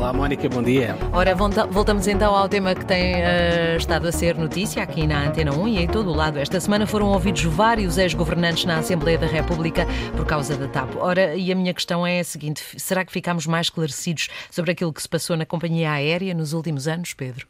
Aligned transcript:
Olá, 0.00 0.14
Mónica, 0.14 0.48
bom 0.48 0.62
dia. 0.62 0.96
Ora, 1.12 1.34
voltamos 1.34 2.06
então 2.06 2.34
ao 2.34 2.48
tema 2.48 2.74
que 2.74 2.86
tem 2.86 3.16
uh, 3.16 3.76
estado 3.76 4.08
a 4.08 4.12
ser 4.12 4.34
notícia 4.34 4.82
aqui 4.82 5.06
na 5.06 5.28
Antena 5.28 5.52
1 5.52 5.68
e 5.68 5.76
em 5.76 5.86
todo 5.86 6.08
o 6.08 6.14
lado. 6.14 6.38
Esta 6.38 6.58
semana 6.58 6.86
foram 6.86 7.08
ouvidos 7.08 7.42
vários 7.42 7.98
ex-governantes 7.98 8.64
na 8.64 8.78
Assembleia 8.78 9.18
da 9.18 9.26
República 9.26 9.86
por 10.16 10.24
causa 10.24 10.56
da 10.56 10.66
TAP. 10.68 10.96
Ora, 10.96 11.34
e 11.34 11.52
a 11.52 11.54
minha 11.54 11.74
questão 11.74 12.06
é 12.06 12.18
a 12.18 12.24
seguinte: 12.24 12.62
será 12.78 13.04
que 13.04 13.12
ficámos 13.12 13.46
mais 13.46 13.66
esclarecidos 13.66 14.30
sobre 14.50 14.70
aquilo 14.70 14.90
que 14.90 15.02
se 15.02 15.08
passou 15.08 15.36
na 15.36 15.44
companhia 15.44 15.92
aérea 15.92 16.32
nos 16.32 16.54
últimos 16.54 16.88
anos, 16.88 17.12
Pedro? 17.12 17.46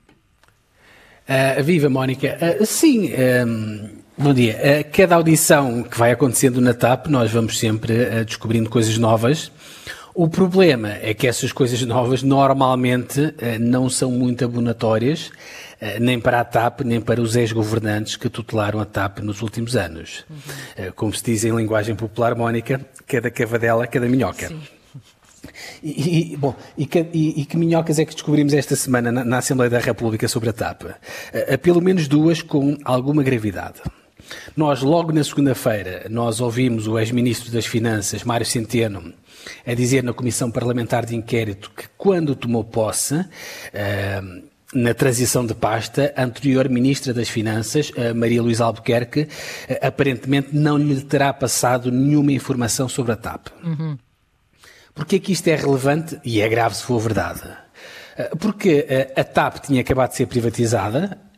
Uh, 1.29 1.63
viva, 1.63 1.89
Mónica. 1.89 2.37
Uh, 2.61 2.67
sim. 2.67 3.13
Um, 3.47 3.91
bom 4.19 4.35
dia. 4.35 4.57
Uh, 4.57 4.91
cada 4.93 5.15
audição 5.15 5.85
que 5.85 5.97
vai 5.97 6.11
acontecendo 6.11 6.61
na 6.61 6.75
TAP, 6.75 7.07
nós 7.07 7.31
vamos 7.31 7.61
sempre 7.61 8.25
descobrindo 8.25 8.69
coisas 8.69 8.99
novas. 8.99 9.53
O 10.15 10.29
problema 10.29 10.93
é 11.01 11.15
que 11.15 11.27
essas 11.27 11.53
coisas 11.53 11.81
novas 11.83 12.23
normalmente 12.23 13.35
não 13.61 13.89
são 13.89 14.11
muito 14.11 14.45
abonatórias, 14.45 15.31
nem 16.01 16.19
para 16.19 16.41
a 16.41 16.45
TAP, 16.45 16.81
nem 16.81 17.01
para 17.01 17.21
os 17.21 17.37
ex-governantes 17.37 18.17
que 18.17 18.29
tutelaram 18.29 18.81
a 18.81 18.85
TAP 18.85 19.21
nos 19.21 19.41
últimos 19.41 19.77
anos. 19.77 20.25
Uhum. 20.29 20.93
Como 20.97 21.15
se 21.15 21.25
diz 21.25 21.45
em 21.45 21.55
linguagem 21.55 21.95
popular, 21.95 22.35
Mónica, 22.35 22.81
cada 23.07 23.31
cavadela, 23.31 23.87
cada 23.87 24.09
minhoca. 24.09 24.49
Sim. 24.49 24.61
E, 25.83 26.33
e, 26.33 26.37
bom, 26.37 26.55
e 26.77 26.87
que, 26.87 26.99
e, 27.13 27.45
que, 27.45 27.57
minhocas 27.57 27.99
é 27.99 28.05
que 28.05 28.13
descobrimos 28.13 28.53
esta 28.53 28.77
semana 28.77 29.11
na, 29.11 29.25
na 29.25 29.39
Assembleia 29.39 29.71
da 29.71 29.79
República 29.79 30.29
sobre 30.29 30.51
a 30.51 30.53
TAP? 30.53 30.83
Uh, 30.85 31.59
pelo 31.59 31.81
menos 31.81 32.07
duas 32.07 32.43
com 32.43 32.77
alguma 32.85 33.23
gravidade. 33.23 33.81
Nós, 34.57 34.83
logo 34.83 35.13
na 35.13 35.23
segunda-feira, 35.25 36.07
nós 36.11 36.41
ouvimos 36.41 36.87
o 36.87 36.99
ex-ministro 36.99 37.51
das 37.51 37.67
Finanças, 37.67 38.25
Mário 38.25 38.47
Centeno, 38.47 39.13
a 39.67 39.75
dizer 39.75 40.03
na 40.03 40.13
Comissão 40.13 40.51
Parlamentar 40.51 41.07
de 41.07 41.17
Inquérito 41.17 41.71
que 41.77 41.89
quando 41.97 42.35
tomou 42.35 42.65
posse, 42.65 43.15
uh, 43.15 44.51
na 44.73 44.95
transição 44.95 45.45
de 45.45 45.55
pasta, 45.55 46.13
a 46.17 46.23
anterior 46.23 46.69
Ministra 46.69 47.13
das 47.13 47.29
Finanças, 47.29 47.91
Maria 48.15 48.41
Luísa 48.41 48.65
Albuquerque, 48.65 49.27
aparentemente 49.83 50.51
não 50.53 50.79
lhe 50.79 51.01
terá 51.03 51.33
passado 51.33 51.91
nenhuma 51.91 52.31
informação 52.31 52.89
sobre 52.89 53.11
a 53.11 53.17
TAP. 53.17 53.49
Uhum. 53.65 53.99
Porquê 54.95 55.19
que 55.19 55.33
isto 55.33 55.49
é 55.49 55.57
relevante? 55.57 56.21
E 56.25 56.41
é 56.41 56.49
grave 56.49 56.77
se 56.77 56.85
for 56.85 57.01
verdade. 57.01 57.43
Eh, 58.17 58.31
porque 58.39 58.87
eh, 58.89 59.13
a 59.17 59.25
TAP 59.25 59.61
tinha 59.61 59.81
acabado 59.81 60.11
de 60.11 60.17
ser 60.17 60.27
privatizada, 60.27 61.17
eh, 61.17 61.30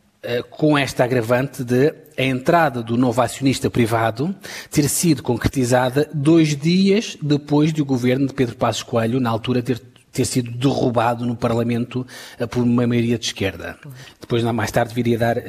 com 0.50 0.78
esta 0.78 1.04
agravante 1.04 1.64
de 1.64 1.92
a 2.16 2.22
entrada 2.22 2.82
do 2.82 2.96
novo 2.96 3.20
acionista 3.20 3.68
privado 3.70 4.34
ter 4.70 4.88
sido 4.88 5.22
concretizada 5.22 6.08
dois 6.12 6.56
dias 6.56 7.16
depois 7.20 7.72
de 7.72 7.82
o 7.82 7.84
governo 7.84 8.26
de 8.26 8.34
Pedro 8.34 8.54
Passos 8.56 8.82
Coelho, 8.82 9.18
na 9.18 9.30
altura, 9.30 9.62
ter, 9.62 9.80
ter 10.12 10.24
sido 10.24 10.50
derrubado 10.52 11.26
no 11.26 11.34
Parlamento 11.34 12.06
por 12.50 12.62
uma 12.62 12.86
maioria 12.86 13.18
de 13.18 13.26
esquerda. 13.26 13.76
Depois, 14.20 14.42
mais 14.44 14.70
tarde, 14.70 14.94
viria 14.94 15.18
dar 15.18 15.38
uh, 15.38 15.42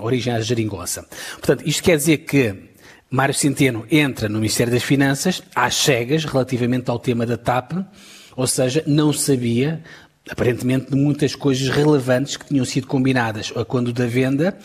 origem 0.00 0.32
à 0.32 0.40
geringonça. 0.40 1.04
Portanto, 1.32 1.62
isto 1.66 1.82
quer 1.82 1.96
dizer 1.96 2.18
que 2.18 2.54
Mário 3.10 3.34
Centeno 3.34 3.86
entra 3.90 4.28
no 4.28 4.38
Ministério 4.38 4.72
das 4.72 4.82
Finanças 4.82 5.42
às 5.54 5.74
cegas 5.74 6.24
relativamente 6.24 6.90
ao 6.90 6.98
tema 6.98 7.26
da 7.26 7.36
TAP, 7.36 7.72
ou 8.34 8.46
seja, 8.46 8.82
não 8.86 9.12
sabia, 9.12 9.82
aparentemente, 10.30 10.90
de 10.90 10.96
muitas 10.96 11.34
coisas 11.34 11.68
relevantes 11.68 12.36
que 12.36 12.46
tinham 12.46 12.64
sido 12.64 12.86
combinadas 12.86 13.52
quando 13.68 13.92
da 13.92 14.06
venda 14.06 14.56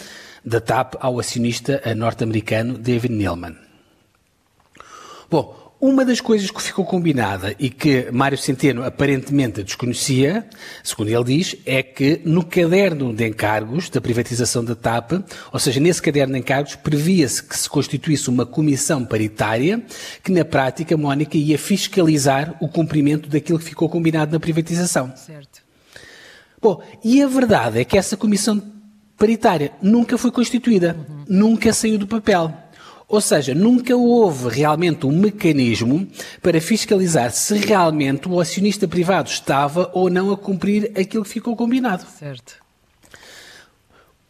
da 0.43 0.59
TAP 0.59 0.95
ao 0.99 1.19
acionista 1.19 1.81
norte-americano 1.95 2.77
David 2.77 3.13
Neilman. 3.13 3.55
Bom, 5.29 5.60
uma 5.81 6.05
das 6.05 6.21
coisas 6.21 6.51
que 6.51 6.61
ficou 6.61 6.85
combinada 6.85 7.55
e 7.57 7.67
que 7.67 8.11
Mário 8.11 8.37
Centeno 8.37 8.83
aparentemente 8.83 9.63
desconhecia, 9.63 10.47
segundo 10.83 11.09
ele 11.09 11.23
diz, 11.23 11.55
é 11.65 11.81
que 11.81 12.21
no 12.23 12.45
caderno 12.45 13.11
de 13.11 13.27
encargos 13.27 13.89
da 13.89 13.99
privatização 13.99 14.63
da 14.63 14.75
TAP, 14.75 15.13
ou 15.51 15.59
seja, 15.59 15.79
nesse 15.79 15.99
caderno 15.99 16.33
de 16.33 16.39
encargos, 16.39 16.75
previa-se 16.75 17.43
que 17.43 17.57
se 17.57 17.67
constituísse 17.67 18.29
uma 18.29 18.45
comissão 18.45 19.03
paritária 19.03 19.83
que, 20.23 20.31
na 20.31 20.45
prática, 20.45 20.95
Mónica 20.95 21.35
ia 21.35 21.57
fiscalizar 21.57 22.55
o 22.61 22.67
cumprimento 22.67 23.27
daquilo 23.27 23.57
que 23.57 23.65
ficou 23.65 23.89
combinado 23.89 24.31
na 24.31 24.39
privatização. 24.39 25.11
Certo. 25.15 25.63
Bom, 26.61 26.79
e 27.03 27.23
a 27.23 27.27
verdade 27.27 27.79
é 27.79 27.85
que 27.85 27.97
essa 27.97 28.15
comissão 28.15 28.61
paritária 29.17 29.71
nunca 29.81 30.15
foi 30.15 30.29
constituída, 30.29 30.95
uhum. 31.09 31.25
nunca 31.27 31.73
saiu 31.73 31.97
do 31.97 32.05
papel. 32.05 32.53
Ou 33.11 33.19
seja, 33.19 33.53
nunca 33.53 33.93
houve 33.93 34.47
realmente 34.47 35.05
um 35.05 35.11
mecanismo 35.11 36.07
para 36.41 36.61
fiscalizar 36.61 37.29
se 37.31 37.55
realmente 37.57 38.29
o 38.29 38.39
acionista 38.39 38.87
privado 38.87 39.29
estava 39.29 39.91
ou 39.93 40.09
não 40.09 40.31
a 40.31 40.37
cumprir 40.37 40.93
aquilo 40.97 41.23
que 41.23 41.29
ficou 41.29 41.53
combinado. 41.53 42.05
Certo. 42.17 42.55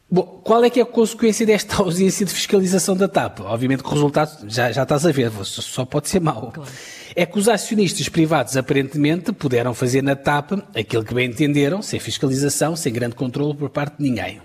Bom, 0.09 0.41
qual 0.43 0.63
é 0.63 0.69
que 0.69 0.79
é 0.79 0.83
a 0.83 0.85
consequência 0.85 1.45
desta 1.45 1.77
ausência 1.83 2.25
de 2.25 2.33
fiscalização 2.33 2.97
da 2.97 3.07
TAP? 3.07 3.41
Obviamente 3.41 3.83
que 3.83 3.89
o 3.89 3.93
resultado 3.93 4.49
já, 4.49 4.71
já 4.71 4.81
estás 4.81 5.05
a 5.05 5.11
ver, 5.11 5.31
só 5.43 5.85
pode 5.85 6.09
ser 6.09 6.19
mau. 6.19 6.51
Claro. 6.51 6.69
É 7.15 7.23
que 7.23 7.37
os 7.37 7.47
acionistas 7.47 8.09
privados 8.09 8.57
aparentemente 8.57 9.31
puderam 9.31 9.75
fazer 9.75 10.01
na 10.01 10.15
TAP 10.15 10.53
aquilo 10.75 11.05
que 11.05 11.13
bem 11.13 11.29
entenderam, 11.29 11.83
sem 11.83 11.99
fiscalização, 11.99 12.75
sem 12.75 12.91
grande 12.91 13.13
controle 13.13 13.55
por 13.55 13.69
parte 13.69 13.97
de 13.97 14.03
ninguém. 14.03 14.41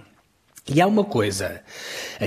E 0.69 0.81
há 0.81 0.87
uma 0.87 1.05
coisa 1.05 1.63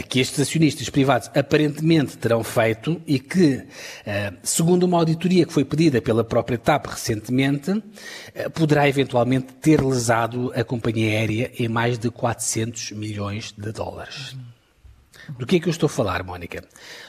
que 0.07 0.21
estes 0.21 0.39
acionistas 0.39 0.89
privados 0.89 1.29
aparentemente 1.35 2.17
terão 2.17 2.41
feito 2.41 3.01
e 3.05 3.19
que, 3.19 3.65
eh, 4.05 4.31
segundo 4.41 4.83
uma 4.83 4.97
auditoria 4.97 5.45
que 5.45 5.51
foi 5.51 5.65
pedida 5.65 6.01
pela 6.01 6.23
própria 6.23 6.57
TAP 6.57 6.85
recentemente, 6.85 7.83
eh, 8.33 8.47
poderá 8.47 8.87
eventualmente 8.87 9.47
ter 9.55 9.83
lesado 9.83 10.53
a 10.55 10.63
companhia 10.63 11.09
aérea 11.09 11.51
em 11.59 11.67
mais 11.67 11.99
de 11.99 12.09
400 12.09 12.93
milhões 12.93 13.53
de 13.57 13.73
dólares. 13.73 14.37
Do 15.37 15.45
que 15.45 15.57
é 15.57 15.59
que 15.59 15.67
eu 15.67 15.71
estou 15.71 15.87
a 15.87 15.89
falar, 15.89 16.23
Mónica? 16.23 16.63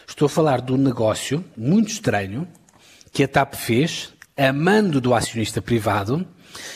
Estou 0.09 0.27
a 0.27 0.29
falar 0.29 0.61
de 0.61 0.73
um 0.73 0.77
negócio 0.77 1.45
muito 1.57 1.91
estranho 1.91 2.47
que 3.13 3.23
a 3.23 3.29
TAP 3.29 3.55
fez 3.55 4.13
a 4.37 4.53
mando 4.53 5.01
do 5.01 5.15
acionista 5.15 5.63
privado 5.63 6.27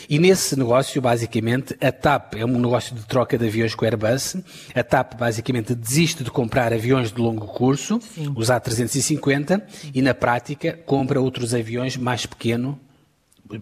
e 0.08 0.18
nesse 0.18 0.56
negócio, 0.56 1.00
basicamente, 1.00 1.76
a 1.80 1.90
TAP 1.90 2.34
é 2.34 2.44
um 2.44 2.58
negócio 2.58 2.94
de 2.94 3.04
troca 3.06 3.38
de 3.38 3.46
aviões 3.46 3.74
com 3.74 3.84
a 3.84 3.88
Airbus. 3.88 4.36
A 4.74 4.82
TAP, 4.82 5.14
basicamente, 5.14 5.74
desiste 5.74 6.22
de 6.22 6.30
comprar 6.30 6.72
aviões 6.72 7.12
de 7.12 7.20
longo 7.20 7.46
curso, 7.46 8.00
Sim. 8.14 8.32
os 8.36 8.48
A350, 8.48 9.62
e 9.94 10.02
na 10.02 10.14
prática 10.14 10.72
compra 10.84 11.20
outros 11.20 11.54
aviões 11.54 11.96
mais 11.96 12.26
pequeno, 12.26 12.78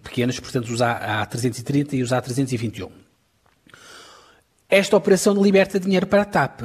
pequenos, 0.01 0.39
portanto, 0.39 0.69
os 0.69 0.79
A330 0.79 1.93
e 1.93 2.03
os 2.03 2.11
A321. 2.11 2.89
Esta 4.69 4.97
operação 4.97 5.41
liberta 5.41 5.79
dinheiro 5.79 6.07
para 6.07 6.23
a 6.23 6.25
TAP. 6.25 6.61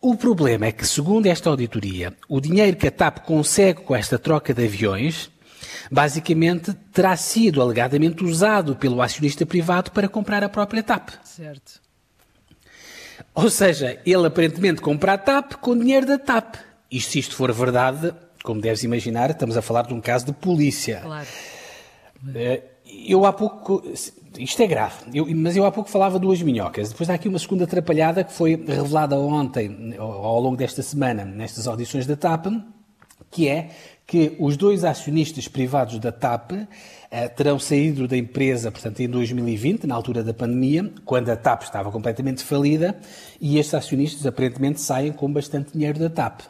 O 0.00 0.16
problema 0.16 0.66
é 0.66 0.72
que, 0.72 0.86
segundo 0.86 1.26
esta 1.26 1.50
auditoria, 1.50 2.14
o 2.26 2.40
dinheiro 2.40 2.76
que 2.76 2.88
a 2.88 2.90
TAP 2.90 3.18
consegue 3.18 3.82
com 3.82 3.94
esta 3.94 4.18
troca 4.18 4.54
de 4.54 4.64
aviões 4.64 5.30
basicamente 5.90 6.72
terá 6.92 7.16
sido 7.16 7.60
alegadamente 7.60 8.24
usado 8.24 8.76
pelo 8.76 9.02
acionista 9.02 9.44
privado 9.44 9.90
para 9.90 10.08
comprar 10.08 10.42
a 10.42 10.48
própria 10.48 10.82
TAP. 10.82 11.10
Certo. 11.24 11.80
Ou 13.34 13.48
seja, 13.48 14.00
ele 14.04 14.26
aparentemente 14.26 14.80
compra 14.80 15.14
a 15.14 15.18
TAP 15.18 15.54
com 15.54 15.76
dinheiro 15.76 16.06
da 16.06 16.18
TAP. 16.18 16.56
E 16.90 17.00
se 17.00 17.18
isto 17.18 17.36
for 17.36 17.52
verdade, 17.52 18.12
como 18.42 18.60
deves 18.60 18.82
imaginar, 18.82 19.30
estamos 19.30 19.56
a 19.56 19.62
falar 19.62 19.86
de 19.86 19.94
um 19.94 20.00
caso 20.00 20.26
de 20.26 20.32
polícia. 20.32 21.00
Claro. 21.00 21.28
Eh, 22.34 22.62
eu 23.06 23.24
há 23.24 23.32
pouco. 23.32 23.82
Isto 24.38 24.62
é 24.62 24.66
grave, 24.66 24.94
eu, 25.12 25.26
mas 25.36 25.56
eu 25.56 25.64
há 25.64 25.72
pouco 25.72 25.90
falava 25.90 26.18
duas 26.18 26.40
minhocas. 26.40 26.90
Depois 26.90 27.10
há 27.10 27.14
aqui 27.14 27.28
uma 27.28 27.38
segunda 27.38 27.64
atrapalhada 27.64 28.22
que 28.22 28.32
foi 28.32 28.54
revelada 28.54 29.16
ontem, 29.16 29.94
ao 29.98 30.40
longo 30.40 30.56
desta 30.56 30.82
semana, 30.82 31.24
nestas 31.24 31.66
audições 31.66 32.06
da 32.06 32.16
TAP, 32.16 32.46
que 33.30 33.48
é 33.48 33.70
que 34.06 34.34
os 34.40 34.56
dois 34.56 34.84
acionistas 34.84 35.46
privados 35.46 35.98
da 36.00 36.10
TAP 36.10 36.50
eh, 37.12 37.28
terão 37.28 37.60
saído 37.60 38.08
da 38.08 38.16
empresa, 38.16 38.70
portanto, 38.70 38.98
em 39.00 39.08
2020, 39.08 39.86
na 39.86 39.94
altura 39.94 40.24
da 40.24 40.34
pandemia, 40.34 40.92
quando 41.04 41.30
a 41.30 41.36
TAP 41.36 41.62
estava 41.62 41.92
completamente 41.92 42.42
falida, 42.42 42.98
e 43.40 43.56
estes 43.56 43.72
acionistas 43.72 44.26
aparentemente 44.26 44.80
saem 44.80 45.12
com 45.12 45.32
bastante 45.32 45.72
dinheiro 45.72 45.98
da 45.98 46.10
TAP. 46.10 46.40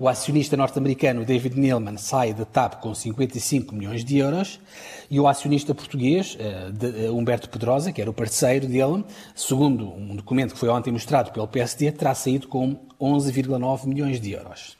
O 0.00 0.08
acionista 0.08 0.56
norte-americano 0.56 1.24
David 1.24 1.58
Neilman 1.58 1.96
sai 1.96 2.32
da 2.32 2.44
TAP 2.44 2.80
com 2.80 2.94
55 2.94 3.74
milhões 3.74 4.04
de 4.04 4.18
euros 4.18 4.60
e 5.10 5.18
o 5.18 5.26
acionista 5.26 5.74
português, 5.74 6.36
eh, 6.38 6.70
eh, 7.06 7.10
Humberto 7.10 7.50
Pedrosa, 7.50 7.90
que 7.90 8.00
era 8.00 8.08
o 8.08 8.14
parceiro 8.14 8.68
dele, 8.68 9.04
segundo 9.34 9.92
um 9.92 10.14
documento 10.14 10.54
que 10.54 10.60
foi 10.60 10.68
ontem 10.68 10.92
mostrado 10.92 11.32
pelo 11.32 11.48
PSD, 11.48 11.90
terá 11.90 12.14
saído 12.14 12.46
com 12.46 12.78
11,9 13.00 13.86
milhões 13.88 14.20
de 14.20 14.30
euros. 14.30 14.78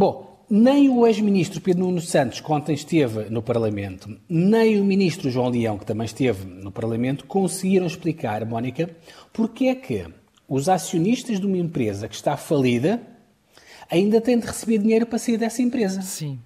Bom, 0.00 0.46
nem 0.48 0.88
o 0.88 1.06
ex-ministro 1.06 1.60
Pedro 1.60 1.84
Nuno 1.84 2.00
Santos, 2.00 2.40
que 2.40 2.50
ontem 2.50 2.72
esteve 2.72 3.28
no 3.28 3.42
Parlamento, 3.42 4.18
nem 4.26 4.80
o 4.80 4.84
ministro 4.84 5.28
João 5.28 5.50
Leão, 5.50 5.76
que 5.76 5.84
também 5.84 6.06
esteve 6.06 6.46
no 6.46 6.72
Parlamento, 6.72 7.26
conseguiram 7.26 7.86
explicar, 7.86 8.46
Mónica, 8.46 8.88
porque 9.30 9.66
é 9.66 9.74
que 9.74 10.06
os 10.48 10.70
acionistas 10.70 11.38
de 11.38 11.44
uma 11.44 11.58
empresa 11.58 12.08
que 12.08 12.14
está 12.14 12.34
falida 12.34 13.02
ainda 13.90 14.22
têm 14.22 14.38
de 14.38 14.46
receber 14.46 14.78
dinheiro 14.78 15.04
para 15.04 15.18
sair 15.18 15.36
dessa 15.36 15.60
empresa. 15.60 16.00
Sim. 16.00 16.40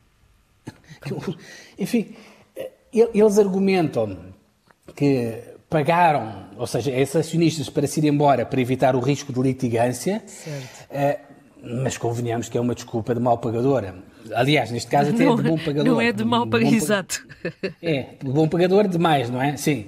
Enfim, 1.78 2.08
eles 2.92 3.38
argumentam 3.38 4.18
que 4.96 5.44
pagaram, 5.70 6.48
ou 6.56 6.66
seja, 6.66 6.90
esses 6.90 7.14
acionistas 7.14 7.70
para 7.70 7.86
se 7.86 8.00
ir 8.00 8.06
embora 8.06 8.44
para 8.44 8.60
evitar 8.60 8.96
o 8.96 9.00
risco 9.00 9.32
de 9.32 9.40
litigância, 9.40 10.24
uh, 10.90 11.33
mas 11.64 11.96
convenhamos 11.96 12.48
que 12.48 12.58
é 12.58 12.60
uma 12.60 12.74
desculpa 12.74 13.14
de 13.14 13.20
mal 13.20 13.38
pagadora. 13.38 13.94
Aliás, 14.34 14.70
neste 14.70 14.90
caso 14.90 15.10
até 15.10 15.24
não, 15.24 15.34
é 15.34 15.36
de 15.36 15.42
bom 15.42 15.58
pagador. 15.58 15.84
Não 15.84 16.00
é 16.00 16.12
de 16.12 16.24
mal 16.24 16.46
pagador, 16.46 16.74
exato. 16.74 17.26
É, 17.82 18.16
de 18.22 18.30
bom 18.30 18.48
pagador 18.48 18.88
demais, 18.88 19.28
não 19.28 19.40
é? 19.40 19.56
Sim. 19.56 19.86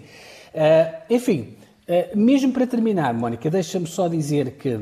Uh, 0.54 1.14
enfim, 1.14 1.54
uh, 1.88 2.16
mesmo 2.18 2.52
para 2.52 2.66
terminar, 2.66 3.14
Mónica, 3.14 3.50
deixa-me 3.50 3.86
só 3.86 4.08
dizer 4.08 4.52
que 4.52 4.78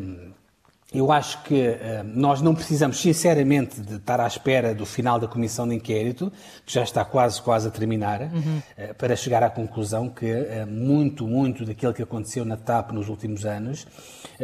eu 0.95 1.11
acho 1.11 1.43
que 1.43 1.55
uh, 1.55 1.77
nós 2.05 2.41
não 2.41 2.55
precisamos, 2.55 2.99
sinceramente, 3.01 3.81
de 3.81 3.97
estar 3.97 4.21
à 4.21 4.27
espera 4.27 4.73
do 4.73 4.87
final 4.87 5.19
da 5.19 5.27
comissão 5.27 5.67
de 5.67 5.75
inquérito, 5.75 6.33
que 6.65 6.73
já 6.73 6.85
está 6.85 7.05
quase, 7.05 7.43
quase 7.43 7.67
a 7.67 7.71
terminar, 7.71 8.23
uhum. 8.23 8.59
uh, 8.59 8.95
para 8.95 9.17
chegar 9.17 9.43
à 9.43 9.51
conclusão 9.51 10.09
que 10.09 10.25
uh, 10.25 10.67
muito, 10.69 11.27
muito 11.27 11.65
daquilo 11.65 11.93
que 11.93 12.03
aconteceu 12.03 12.45
na 12.45 12.57
TAP 12.57 12.93
nos 12.93 13.09
últimos 13.09 13.45
anos, 13.45 13.87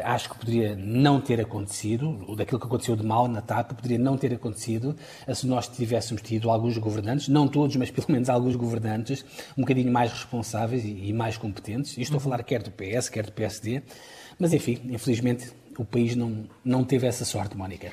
acho 0.02 0.31
que 0.31 0.38
poderia 0.38 0.75
não 0.76 1.20
ter 1.20 1.41
acontecido, 1.41 2.25
ou 2.26 2.35
daquilo 2.35 2.58
que 2.58 2.67
aconteceu 2.67 2.97
de 2.97 3.05
mal 3.05 3.29
na 3.29 3.41
TAP, 3.41 3.73
poderia 3.75 3.99
não 3.99 4.17
ter 4.17 4.35
acontecido 4.35 4.97
se 5.32 5.47
nós 5.47 5.69
tivéssemos 5.69 6.20
tido 6.20 6.50
alguns 6.50 6.76
governantes, 6.79 7.29
não 7.29 7.47
todos, 7.47 7.76
mas 7.76 7.91
pelo 7.91 8.06
menos 8.11 8.29
alguns 8.29 8.56
governantes, 8.56 9.25
um 9.56 9.62
bocadinho 9.62 9.93
mais 9.93 10.11
responsáveis 10.11 10.85
e, 10.85 11.08
e 11.08 11.12
mais 11.12 11.37
competentes. 11.37 11.97
E 11.97 12.02
estou 12.02 12.17
uhum. 12.17 12.20
a 12.20 12.25
falar 12.25 12.43
quer 12.43 12.62
do 12.62 12.70
PS, 12.70 13.08
quer 13.08 13.25
do 13.25 13.32
PSD, 13.32 13.82
mas 14.38 14.52
enfim, 14.52 14.81
infelizmente 14.88 15.52
o 15.81 15.85
país 15.87 16.15
não, 16.15 16.44
não 16.62 16.85
teve 16.85 17.06
essa 17.06 17.25
sorte, 17.25 17.56
Mónica. 17.56 17.88